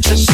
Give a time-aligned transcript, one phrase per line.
[0.00, 0.31] just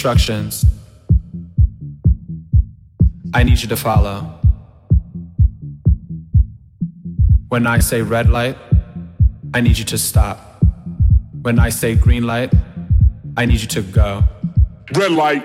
[0.00, 0.64] instructions
[3.34, 4.40] I need you to follow.
[7.48, 8.56] When I say red light,
[9.52, 10.38] I need you to stop.
[11.42, 12.50] When I say green light,
[13.36, 14.24] I need you to go.
[14.96, 15.44] Red light.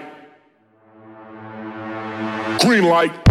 [2.61, 3.24] Green light.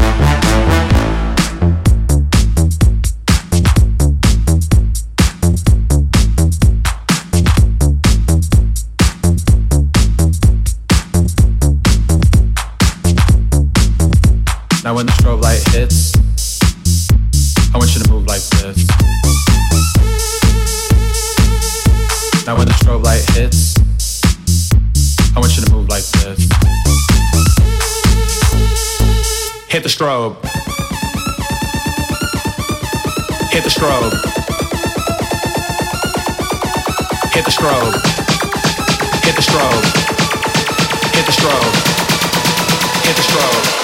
[33.65, 34.13] Hit the strobe.
[37.33, 37.95] Hit the strobe.
[39.25, 39.85] Hit the strobe.
[41.15, 43.07] Hit the strobe.
[43.07, 43.84] Hit the strobe.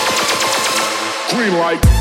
[1.31, 2.00] Green light.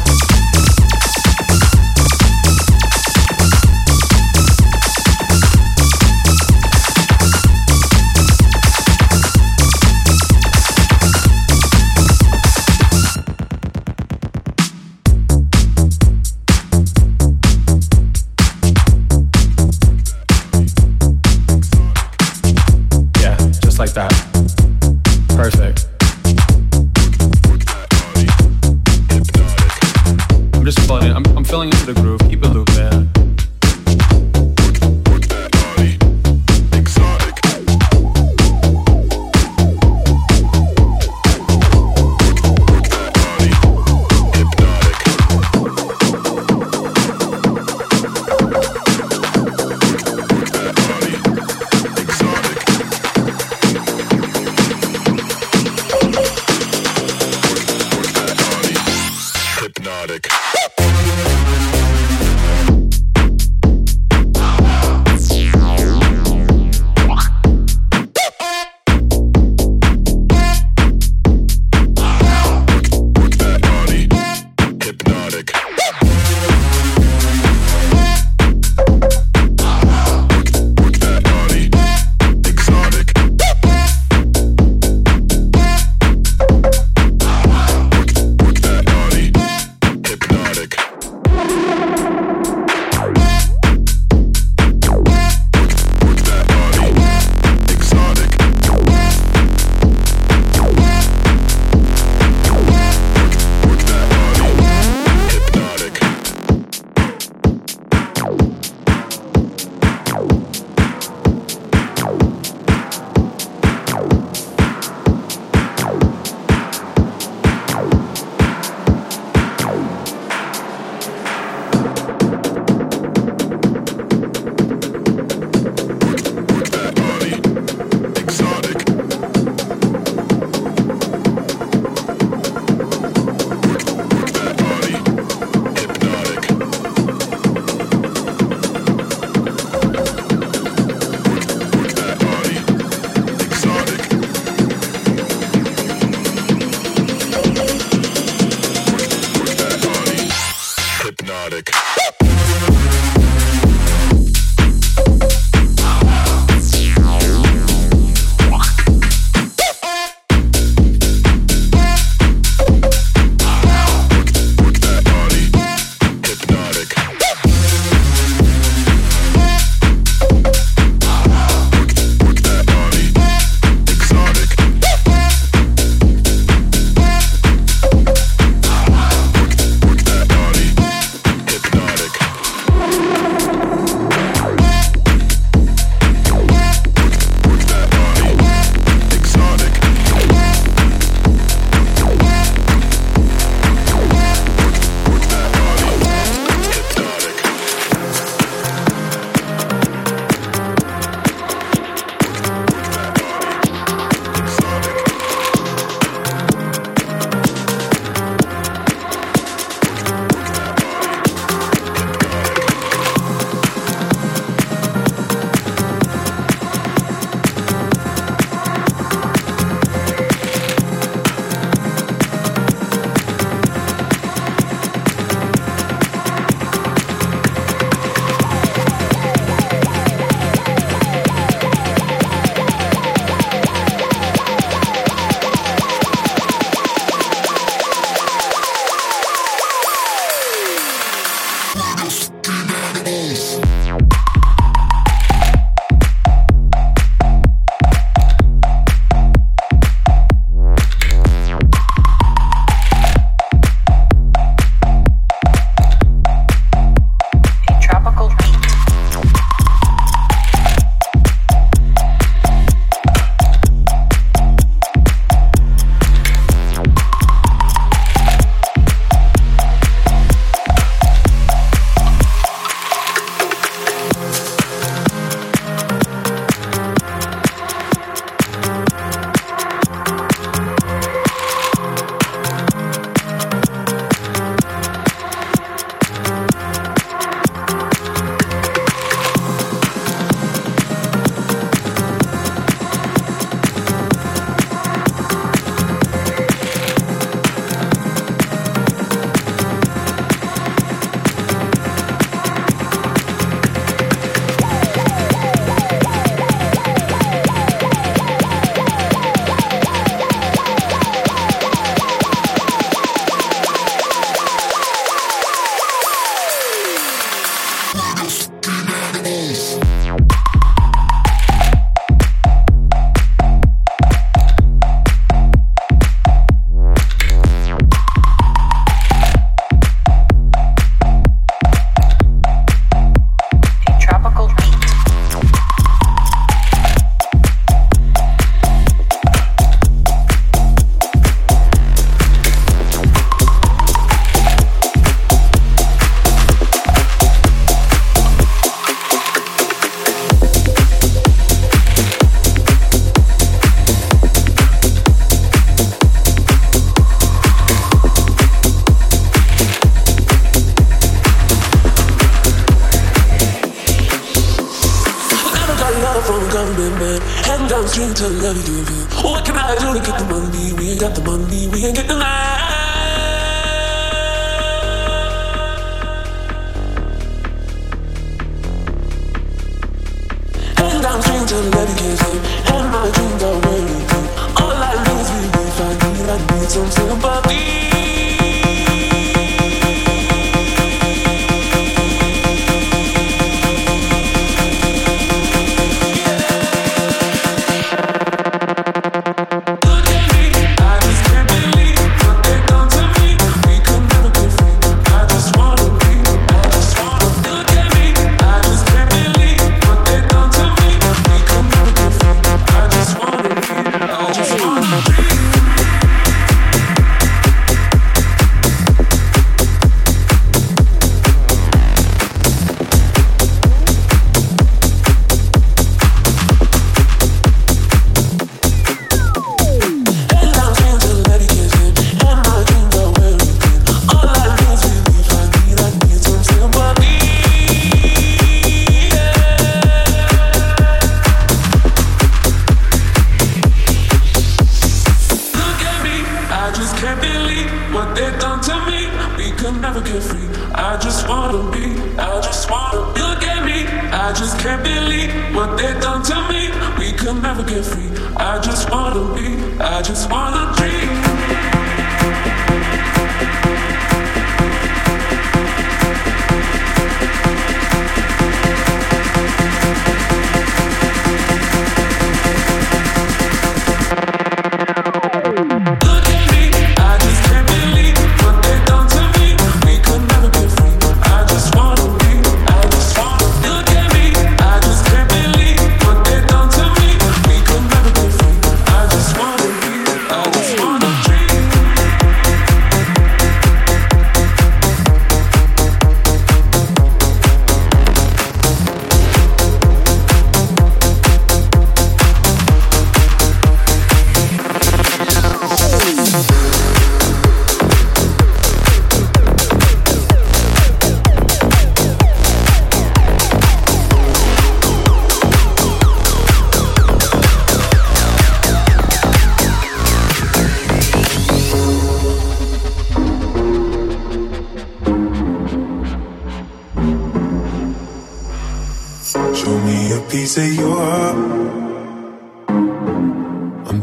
[386.76, 387.09] Need, I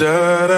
[0.00, 0.50] straight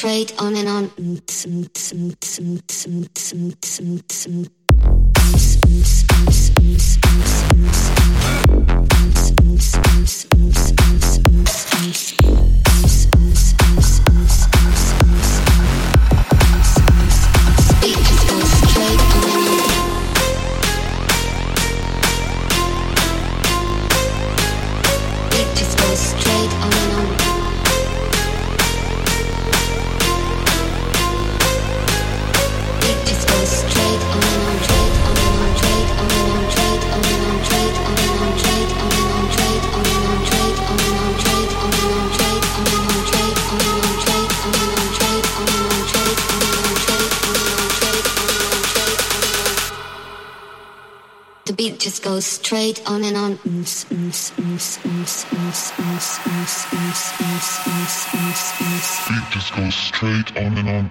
[0.00, 0.90] straight on and on.
[51.60, 53.38] Beat just goes straight on and on.
[53.44, 53.66] Beat
[59.30, 60.90] just goes straight on and on.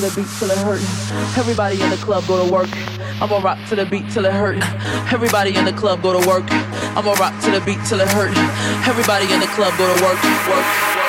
[0.00, 0.80] To the beat till it hurt.
[1.36, 2.68] Everybody in the club go to work.
[3.20, 4.58] I'ma rock to the beat till it hurt.
[5.12, 6.44] Everybody in the club go to work.
[6.96, 8.36] I'ma rock to the beat till it hurt.
[8.88, 10.99] Everybody in the club go to work, work.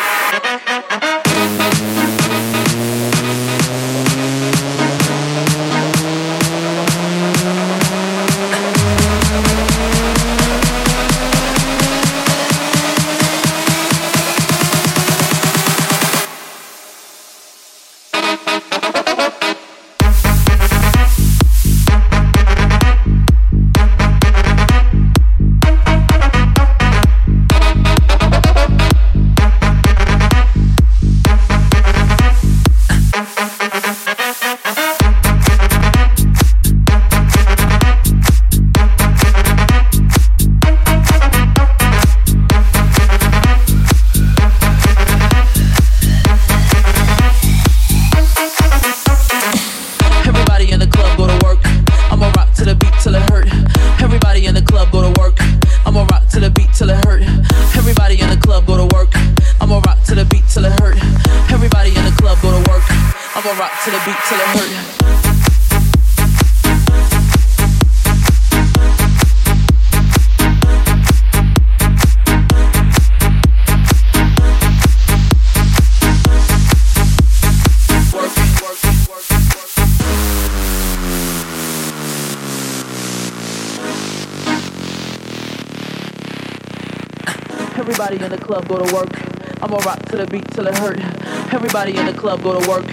[91.82, 92.86] Everybody in the club go to work.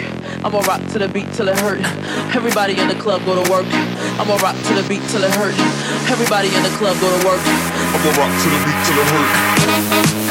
[0.42, 1.78] I'ma rock to the beat till it hurt.
[2.34, 3.66] Everybody in the club go to work.
[4.16, 5.52] I'ma rock to the beat till it hurt.
[6.08, 7.40] Everybody in the club go to work.
[7.44, 10.27] I'ma rock to the beat till it hurt.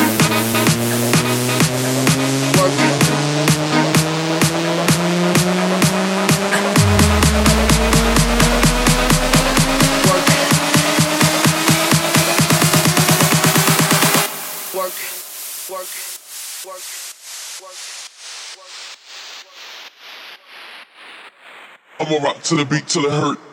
[22.47, 23.46] To the beat till it hurt.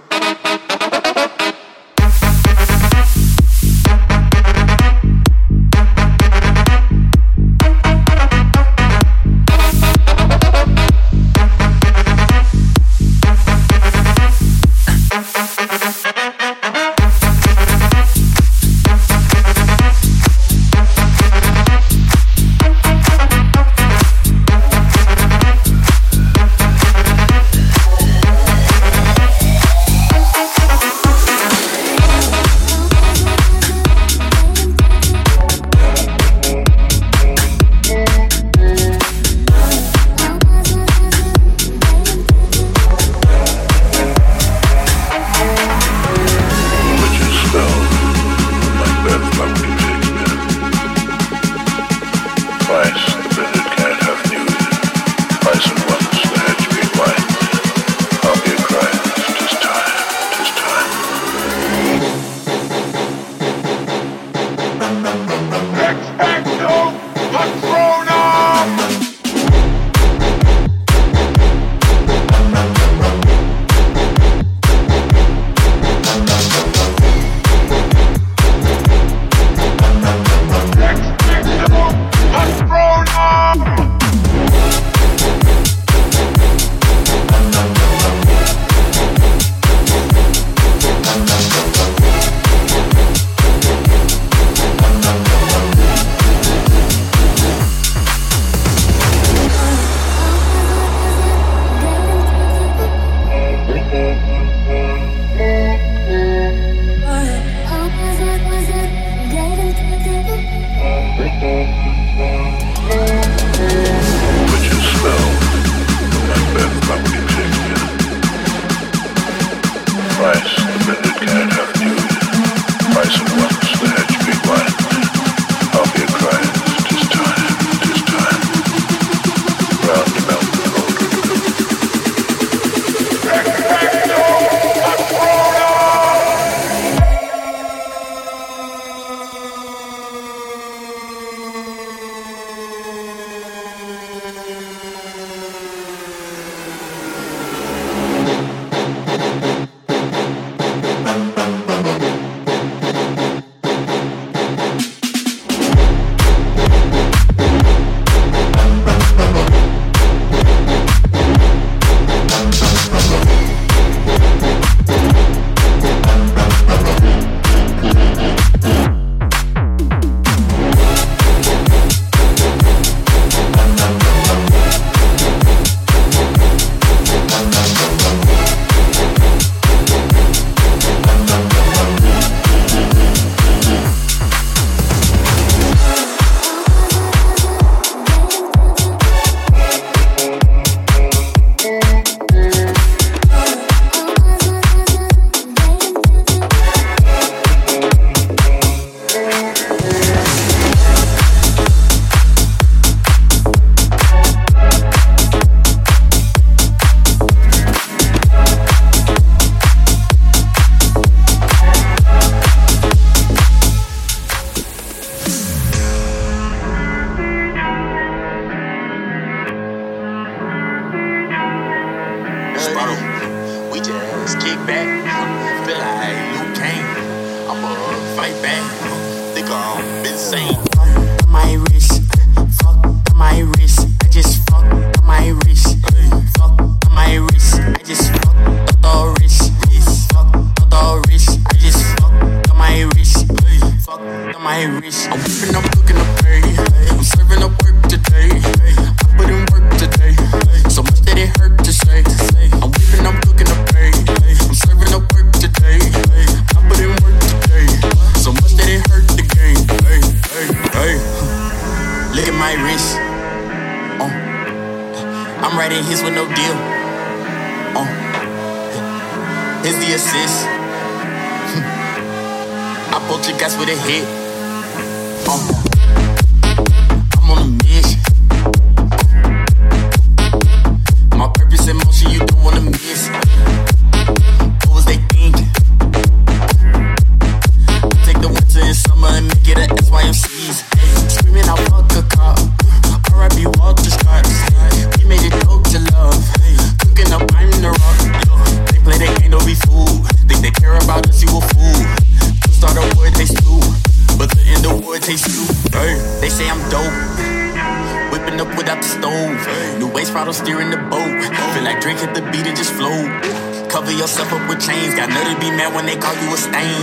[313.94, 314.94] Filling yourself up with chains.
[314.98, 316.82] Got nerve to be mad when they call you a stain.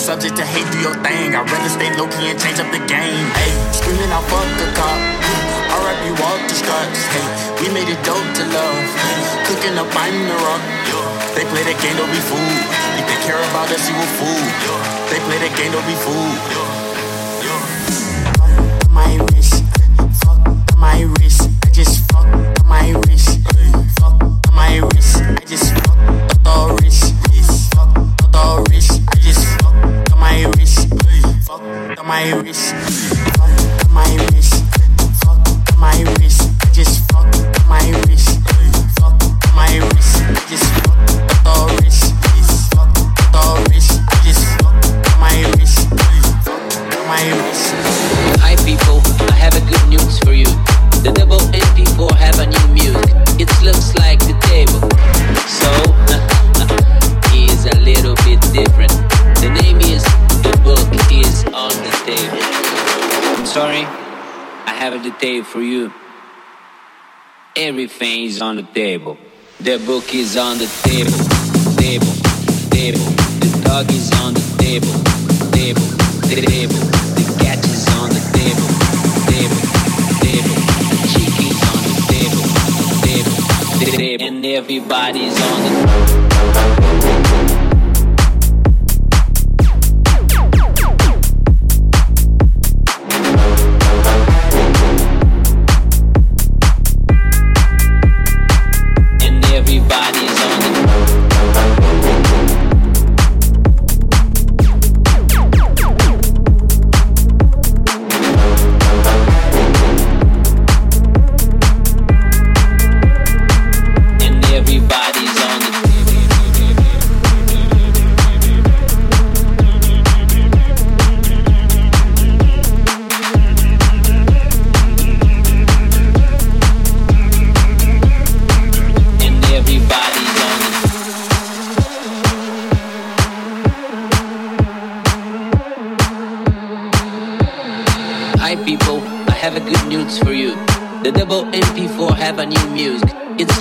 [0.00, 1.36] Subject to hate, do your thing.
[1.36, 3.28] I'd rather stay low key and change up the game.
[3.36, 4.96] Hey, screaming out, fuck the cop.
[5.84, 7.04] RIP Walter Scotts.
[7.12, 7.28] Hey,
[7.60, 8.88] we made it dope to love.
[9.44, 10.64] Cooking up, I'm the rock.
[11.36, 12.64] They play the game, don't be fooled.
[12.96, 14.40] If they care about us, you a fool.
[15.12, 16.40] They play the game, don't be fooled.
[18.88, 19.60] My wrist,
[20.24, 20.40] fuck
[20.72, 21.52] my wrist.
[21.64, 22.24] I just fuck
[22.64, 23.44] my wrist.
[24.00, 24.16] Fuck
[24.56, 25.20] my wrist.
[25.20, 26.15] I just fuck
[26.46, 27.00] the rich,
[27.34, 27.68] yes.
[27.74, 27.90] Fuck.
[28.20, 29.02] Fuck my wrist.
[31.46, 31.62] fuck
[32.06, 32.74] my wrist.
[32.78, 34.64] fuck my wrist.
[35.24, 36.25] fuck my.
[64.90, 65.92] have the detail for you.
[67.56, 69.18] Everything is on the table.
[69.58, 71.18] The book is on the table,
[71.74, 72.12] table,
[72.70, 73.06] table.
[73.42, 74.94] The dog is on the table,
[75.50, 75.88] table,
[76.30, 76.82] table.
[77.18, 78.68] The cat is on the table,
[79.26, 79.62] table,
[80.22, 80.54] table.
[80.92, 82.46] The chicken is on the table,
[83.06, 83.34] table,
[83.90, 84.26] table.
[84.28, 85.70] And everybody's on the
[86.30, 87.05] table.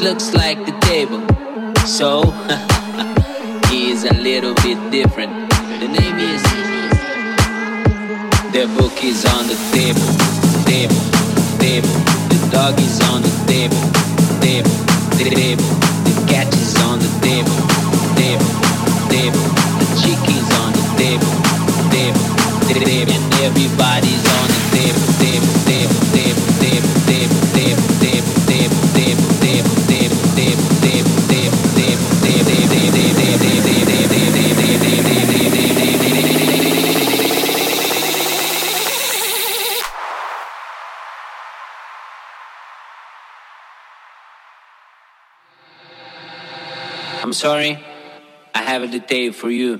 [0.05, 1.19] looks like the table.
[1.87, 2.21] So,
[3.71, 5.49] he is a little bit different.
[5.79, 6.43] The name is.
[8.53, 10.05] The book is on the table,
[10.69, 11.01] table,
[11.57, 11.95] table.
[12.29, 14.04] The dog is on the table.
[47.45, 47.77] sorry,
[48.55, 49.79] I have a detail for you.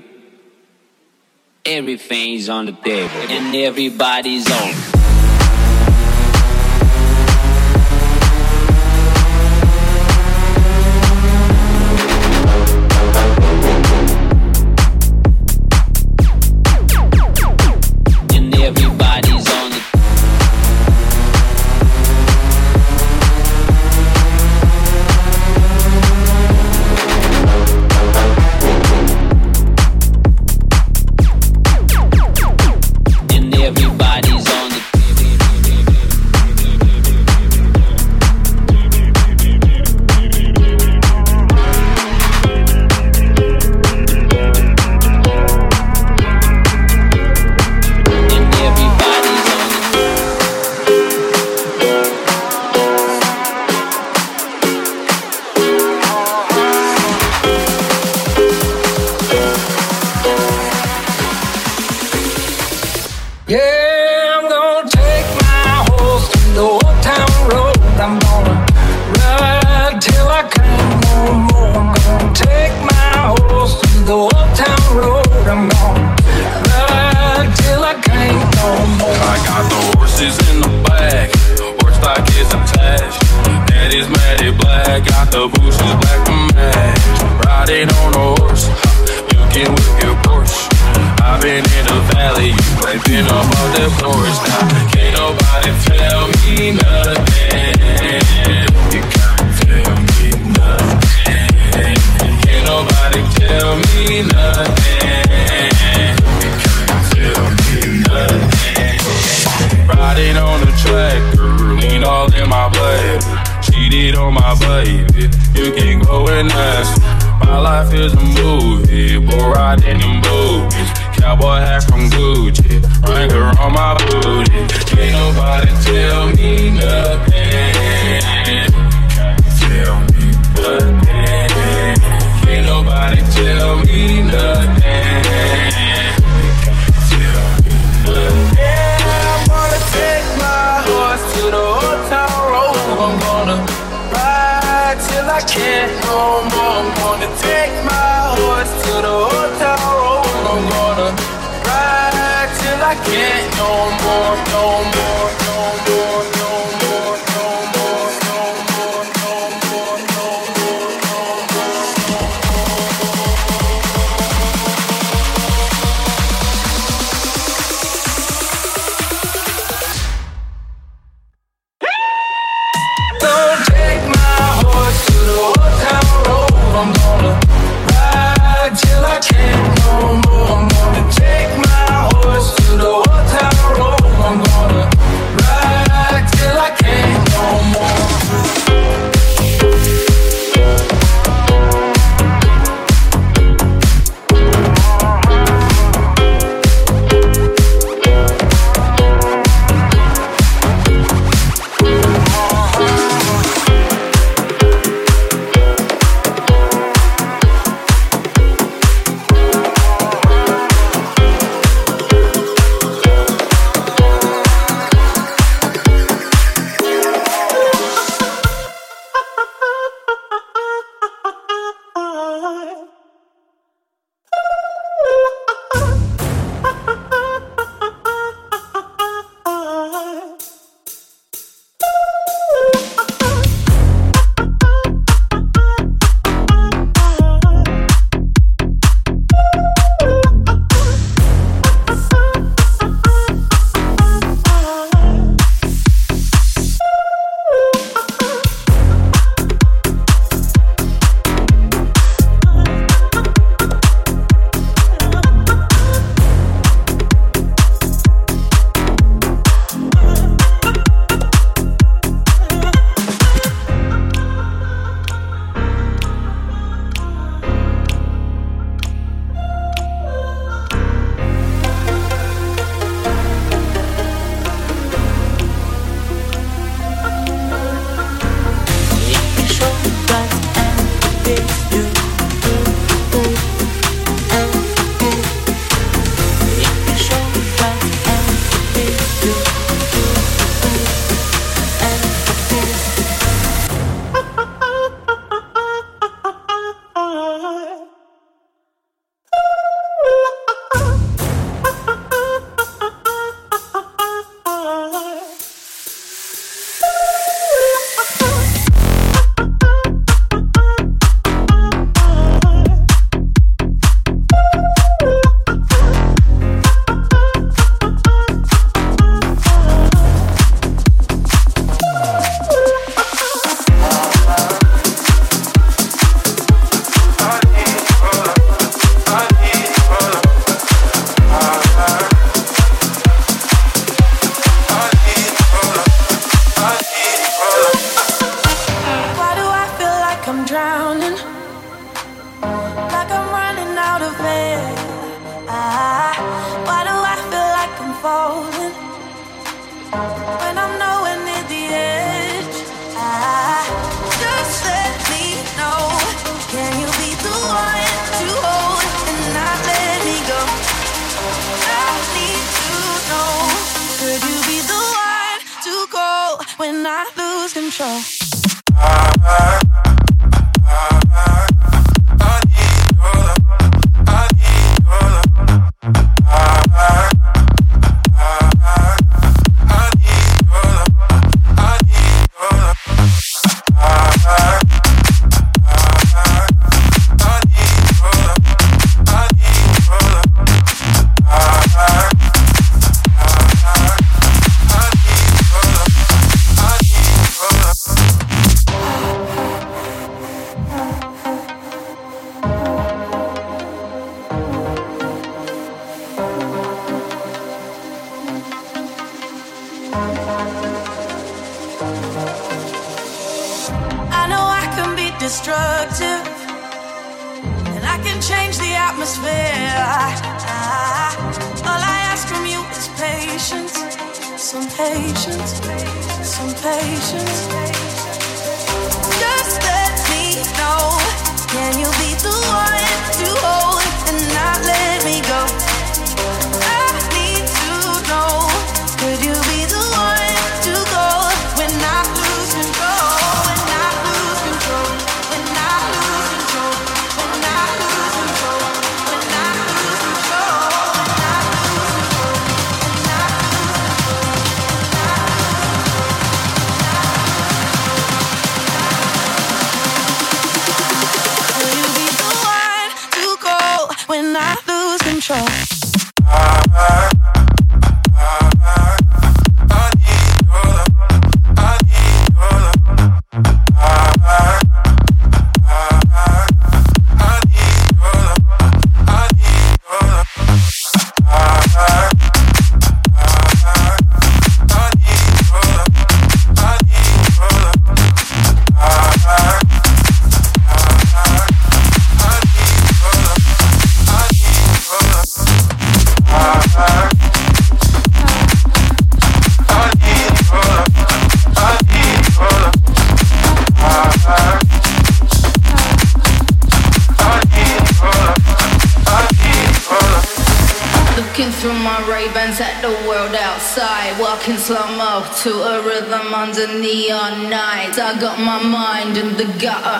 [1.64, 4.95] Everything is on the table and everybody's on.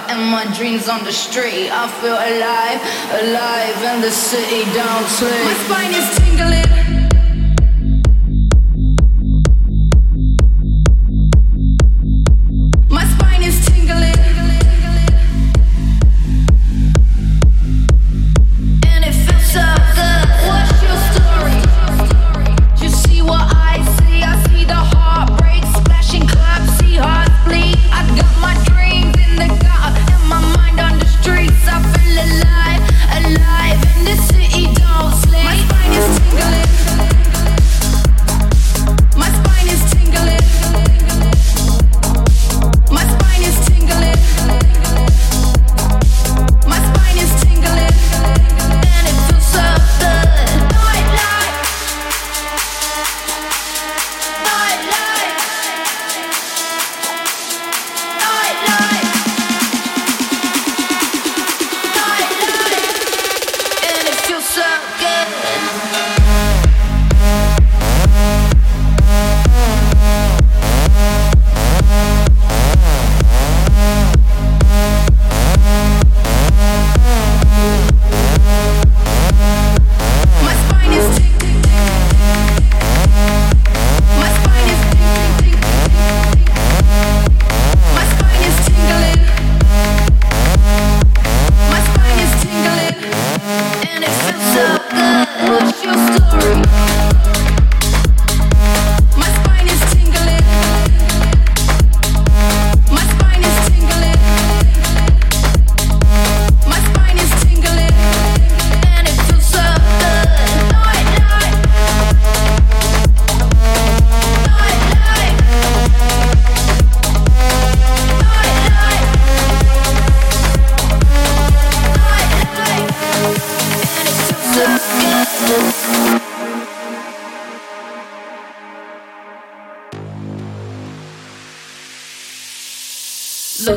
[0.08, 1.70] And my dreams on the street.
[1.70, 2.80] I feel alive,
[3.22, 5.44] alive in the city don't sleep.
[5.44, 6.95] My spine is tingling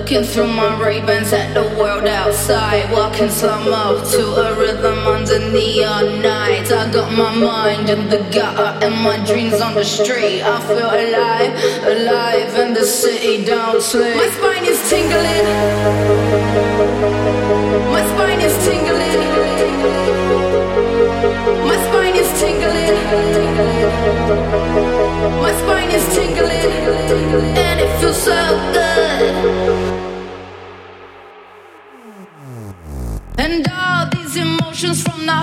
[0.10, 2.92] Looking through my Ray-Bans at the world outside.
[2.92, 6.72] Walking slow-mo to a rhythm under neon nights.
[6.72, 10.42] I got my mind in the gutter and my dreams on the street.
[10.42, 11.54] I feel alive,
[11.86, 13.46] alive and the city.
[13.46, 14.16] Don't sleep.
[14.16, 15.46] My spine is tingling.
[17.94, 19.20] My spine is tingling.
[21.70, 22.98] My spine is tingling.
[25.38, 26.66] My spine is tingling.
[27.56, 28.34] And it feels so
[28.74, 28.89] good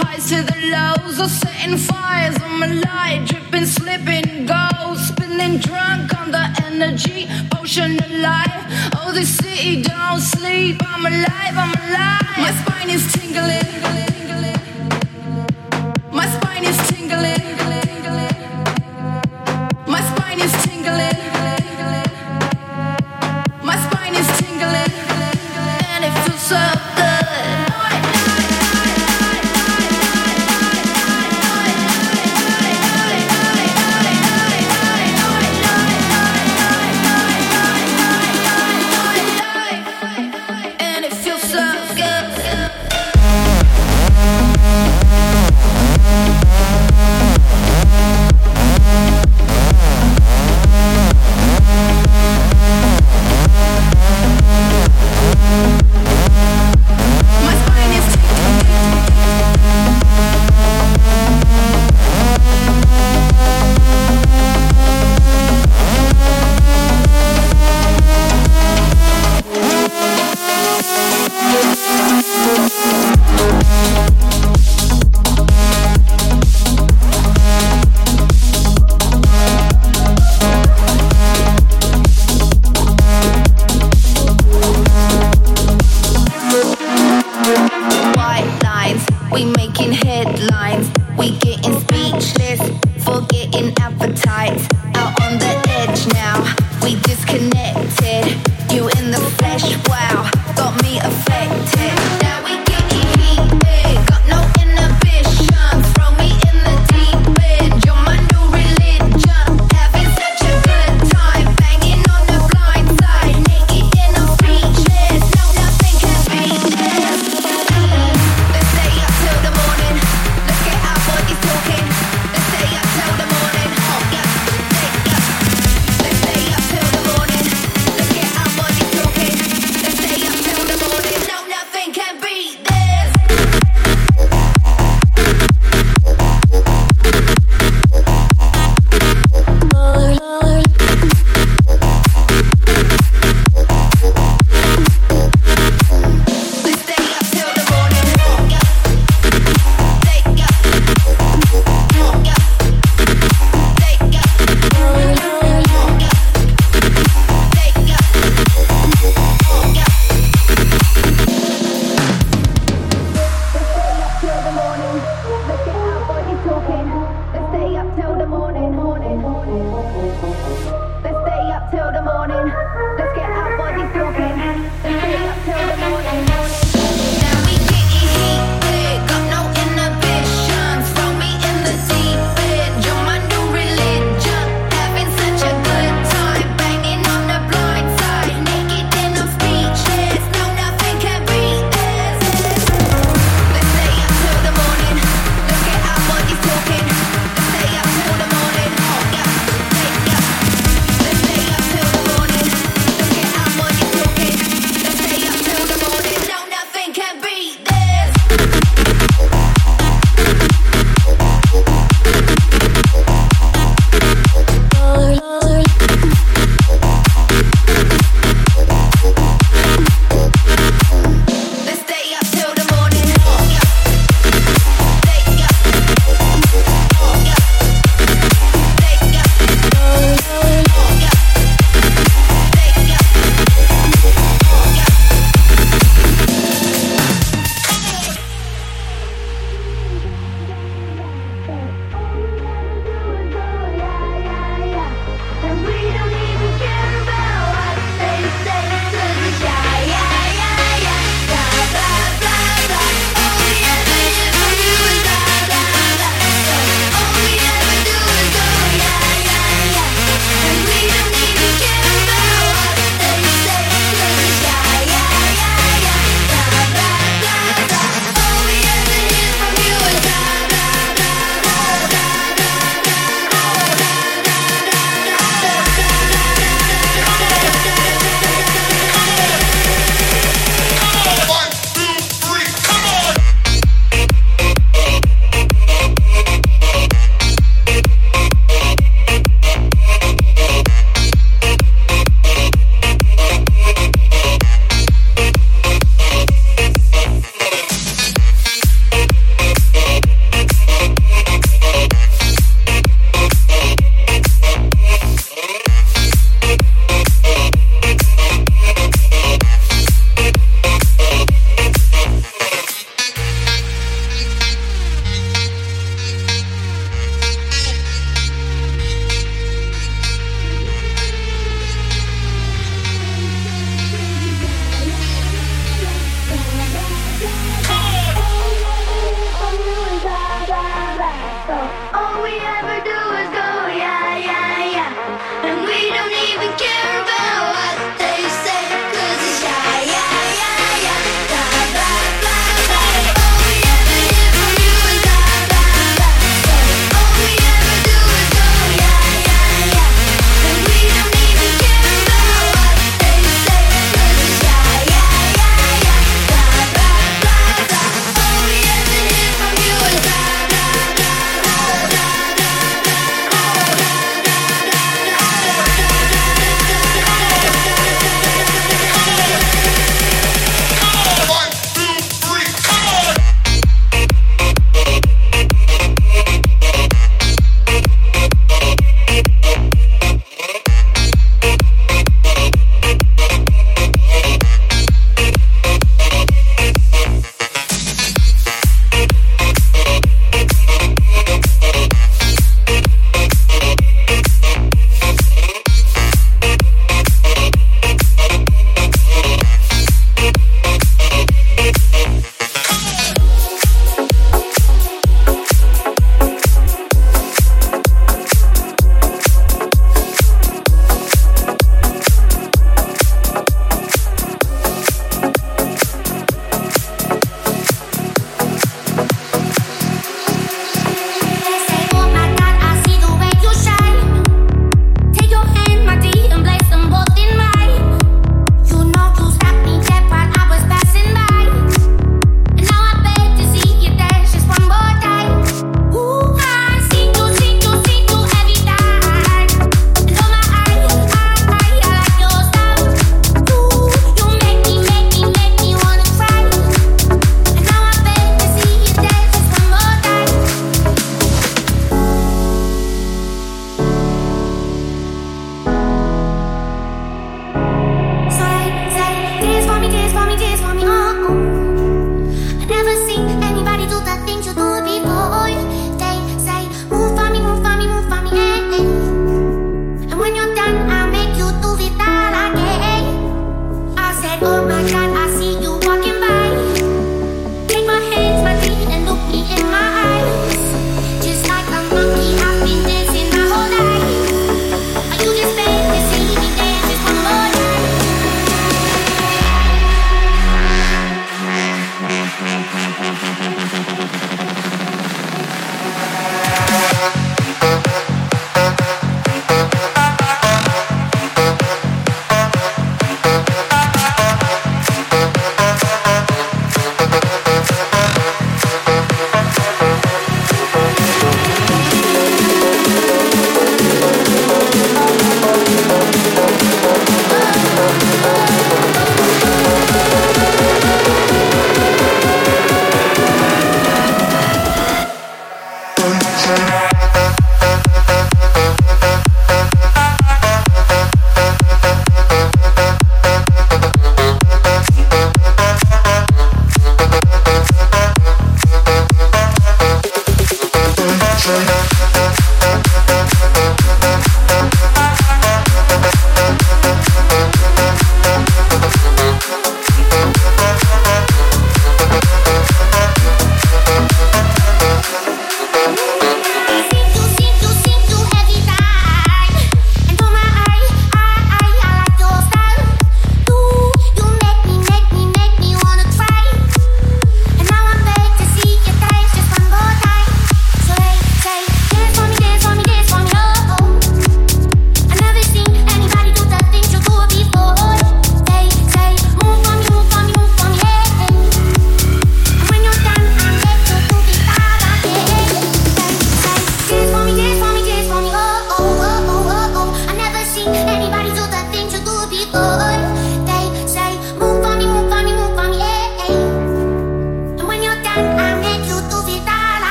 [0.00, 6.14] highs to the lows are setting fires on my light, dripping, slipping, go, spinning drunk
[6.20, 8.64] on the energy, potion of life.
[8.98, 10.76] Oh, this city don't sleep.
[10.84, 12.38] I'm alive, I'm alive.
[12.44, 13.77] My spine is tingling.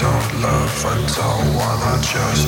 [0.00, 2.46] don't love, I don't wanna just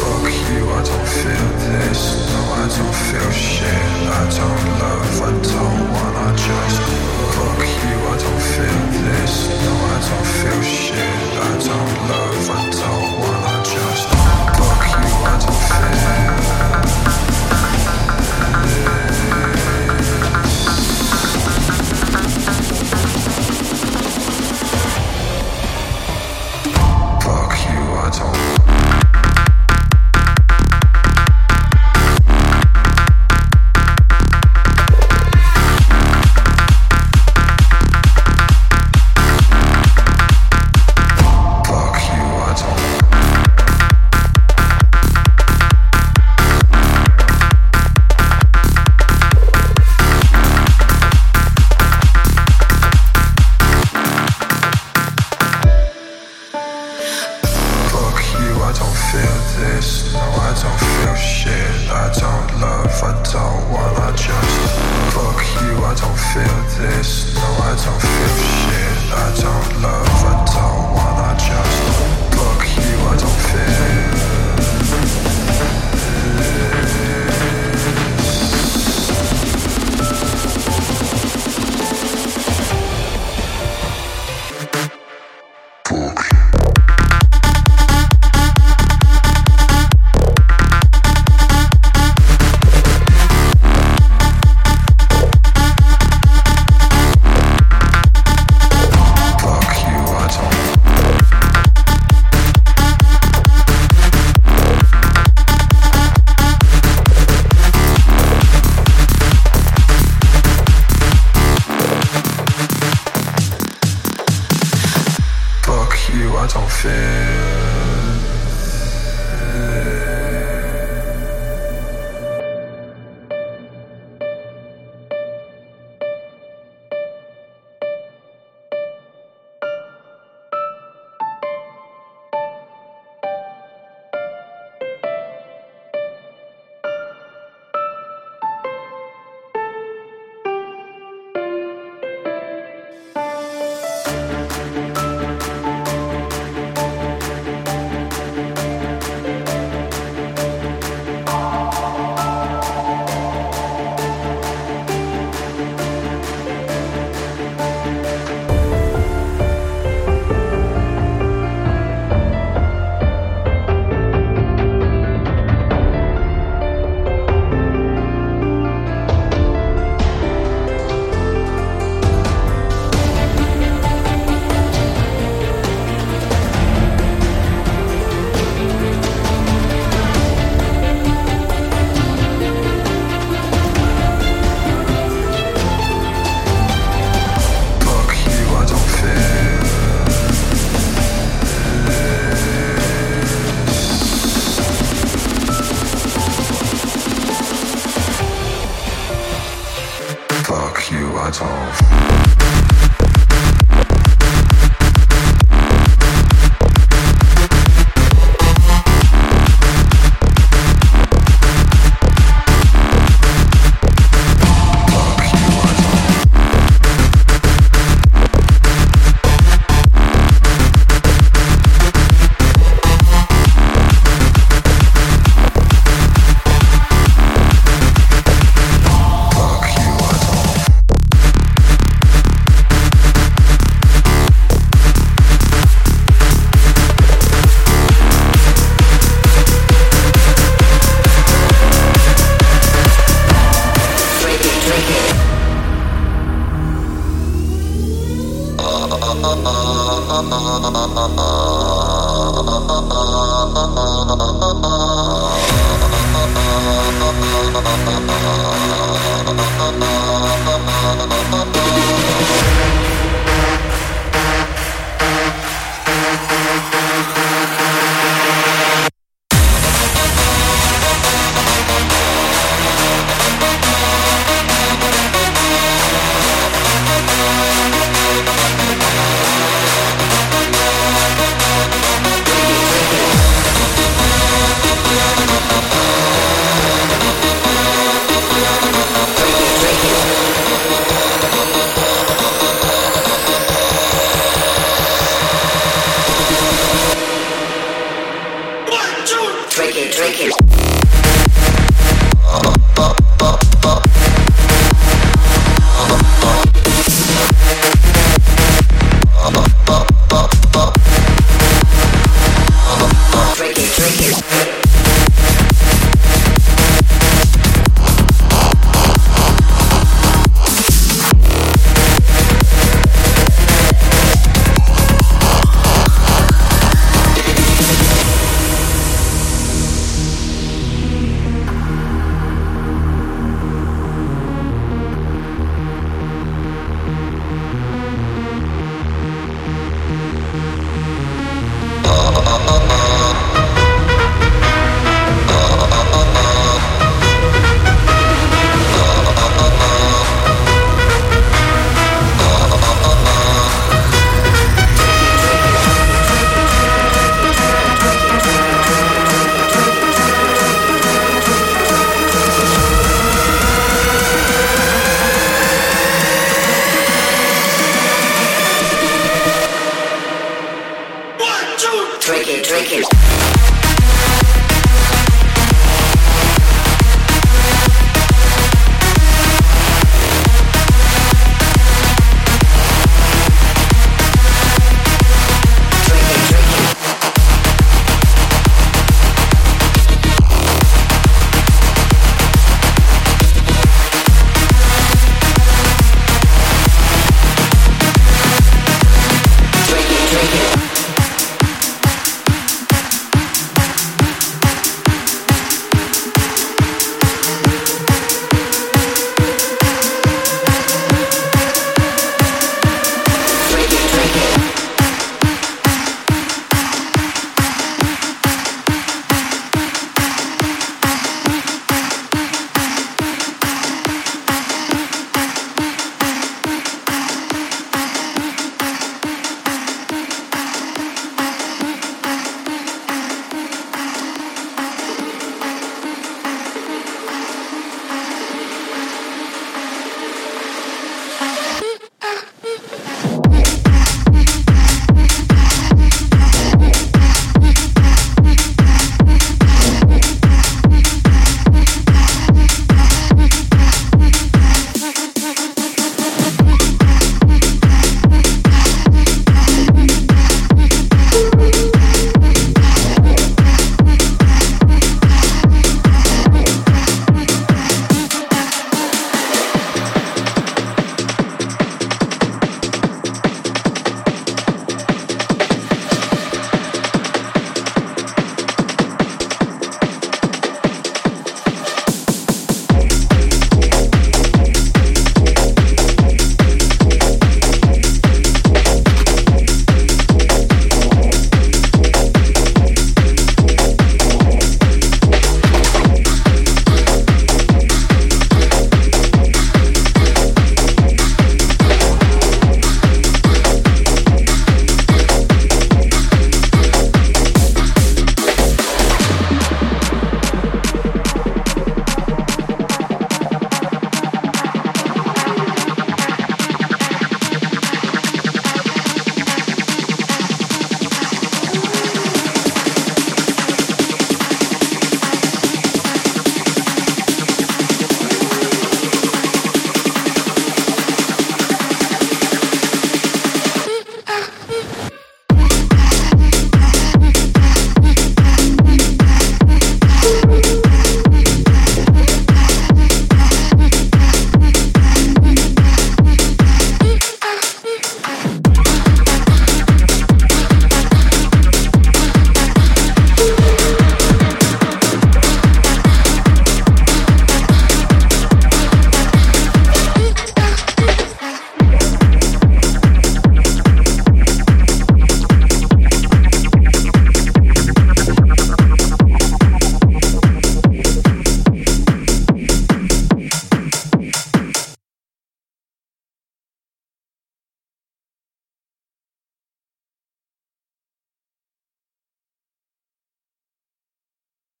[0.00, 0.64] fuck you.
[0.64, 2.02] I don't feel this,
[2.32, 3.84] no, I don't feel shit.
[4.08, 6.78] I don't love, I don't wanna just
[7.36, 7.96] fuck you.
[8.00, 10.55] I don't feel this, no, I don't feel.